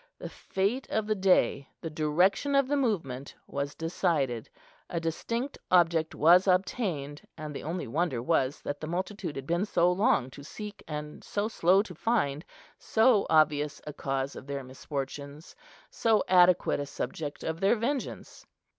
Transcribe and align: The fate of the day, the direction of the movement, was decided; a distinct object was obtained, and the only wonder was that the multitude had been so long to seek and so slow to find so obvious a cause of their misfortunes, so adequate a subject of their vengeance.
The 0.17 0.29
fate 0.29 0.87
of 0.89 1.05
the 1.05 1.13
day, 1.13 1.69
the 1.79 1.91
direction 1.91 2.55
of 2.55 2.67
the 2.67 2.75
movement, 2.75 3.35
was 3.45 3.75
decided; 3.75 4.49
a 4.89 4.99
distinct 4.99 5.59
object 5.69 6.15
was 6.15 6.47
obtained, 6.47 7.21
and 7.37 7.55
the 7.55 7.61
only 7.61 7.85
wonder 7.85 8.19
was 8.19 8.61
that 8.61 8.79
the 8.81 8.87
multitude 8.87 9.35
had 9.35 9.45
been 9.45 9.63
so 9.63 9.91
long 9.91 10.31
to 10.31 10.41
seek 10.43 10.81
and 10.87 11.23
so 11.23 11.47
slow 11.47 11.83
to 11.83 11.93
find 11.93 12.43
so 12.79 13.27
obvious 13.29 13.79
a 13.85 13.93
cause 13.93 14.35
of 14.35 14.47
their 14.47 14.63
misfortunes, 14.63 15.55
so 15.91 16.23
adequate 16.27 16.79
a 16.79 16.87
subject 16.87 17.43
of 17.43 17.59
their 17.59 17.75
vengeance. 17.75 18.43